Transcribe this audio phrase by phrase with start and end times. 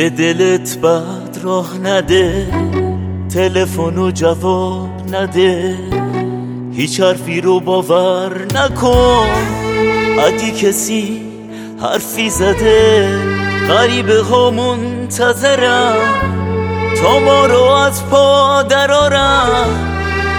[0.00, 2.46] به دلت بد راه نده
[3.34, 5.78] تلفن و جواب نده
[6.72, 9.26] هیچ حرفی رو باور نکن.
[10.26, 11.22] اگه کسی
[11.82, 13.08] حرفی زده
[13.68, 15.96] غریبه ها منتظرم
[17.02, 19.68] تا ما رو از پا درارم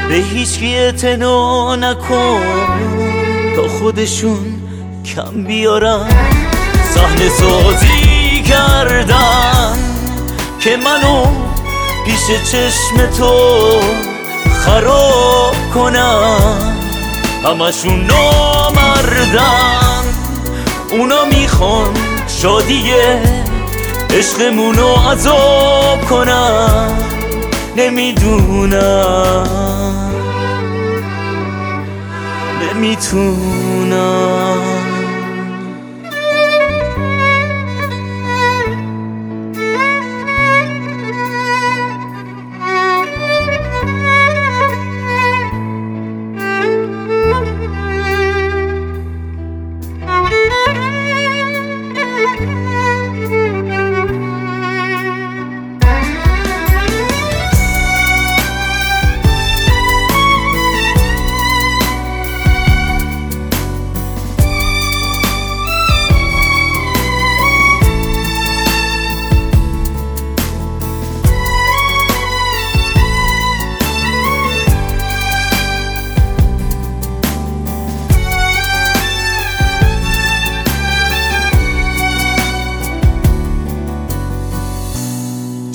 [0.10, 2.42] به هیچکی اعتنا نکن.
[3.56, 4.62] تا خودشون
[5.06, 6.10] کم بیارم
[6.94, 8.01] صحنه سازی
[8.52, 9.78] کردن
[10.60, 11.26] که منو
[12.06, 13.36] پیش چشم تو
[14.66, 16.76] خراب کنم.
[17.46, 19.42] همشون نامردن
[20.92, 21.94] اونا می‌خوان
[22.28, 23.22] شادیه
[24.10, 26.98] عشقمونو عذاب کنم
[27.78, 29.48] نمی‌دونم.
[32.62, 34.41] نمی‌تونم.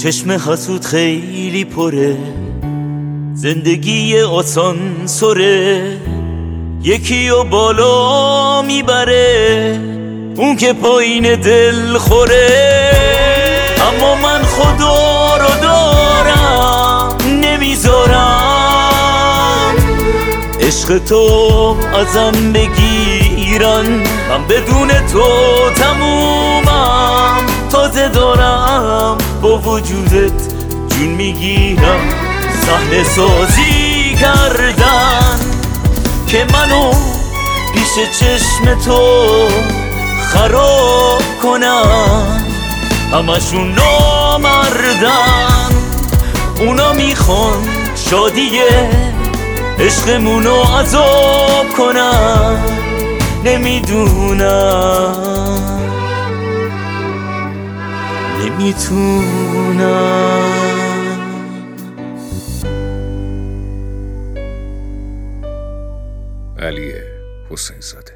[0.07, 2.17] چشم حسود خیلی پره.
[3.35, 4.23] زندگی
[5.05, 5.97] سره.
[6.83, 9.81] یکی و بالا می‌بره.
[10.37, 12.91] اون که پایین دل خوره.
[13.89, 18.45] اما من خدا رو دارم نمی‌ذارم.
[20.61, 23.87] عشق تو ازم بگیرن
[24.29, 25.56] من بدون تو
[29.57, 30.41] وجودت
[30.89, 32.01] جون می‌گیرم.
[32.67, 35.41] صحنه سازی کردن
[36.29, 36.91] که منو
[37.75, 39.49] پیش چشم تو
[40.33, 42.47] خراب کنم
[43.13, 45.69] همشون نامردن.
[46.61, 47.69] اونا می‌خوان
[48.11, 48.91] شادیه
[49.81, 52.59] عشقمونو عذاب کنم
[53.45, 55.13] نمی‌دونم.
[58.59, 59.87] نمی‌تونم
[66.59, 66.93] علی
[67.51, 68.16] حسین زاده.